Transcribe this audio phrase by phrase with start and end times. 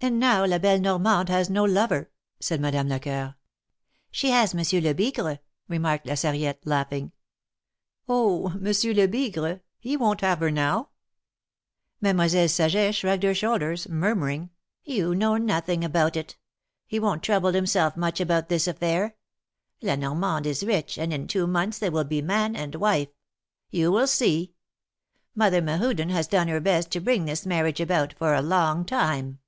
[0.00, 2.10] *^And now La belle Normande has no lover,"
[2.40, 3.34] said Madame Lecoeur.
[4.10, 7.12] ^^She has, Monsieur Lebigre," remarked La Sarriette, laughing.
[8.08, 8.54] Oh!
[8.58, 10.88] Monsieur Lebigre; he won't have her now I"
[12.00, 12.56] THE MARKETS OF PARIS.
[12.56, 14.48] 295 Mademoiselle Saget shrugged her shoulders, mur muring:
[14.84, 16.38] You know nothing about it.
[16.86, 19.16] He won't trouble him self much about this affair.
[19.82, 23.08] La Normande is rich, and in two months they will be man and wife.
[23.68, 24.54] You will see.
[25.34, 28.86] Mother Mehuden has done her best to bring this mar riage about for a long
[28.86, 29.40] time."